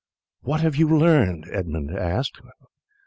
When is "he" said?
1.45-1.95